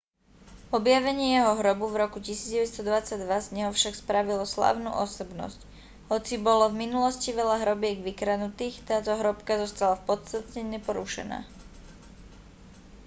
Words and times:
objavenie 0.77 1.27
jeho 1.37 1.53
hrobu 1.61 1.85
v 1.89 1.99
roku 2.03 2.17
1922 2.17 3.21
z 3.21 3.47
neho 3.55 3.69
však 3.77 3.93
spravilo 4.03 4.43
slávnu 4.55 4.89
osobnosť 5.05 5.59
hoci 6.11 6.33
bolo 6.47 6.65
v 6.73 6.79
minulosti 6.89 7.29
veľa 7.39 7.55
hrobiek 7.63 7.97
vykradnutých 8.09 8.75
táto 8.89 9.11
hrobka 9.19 9.53
zostala 9.63 9.93
v 10.01 10.03
podstate 10.09 10.57
neporušená 10.73 11.39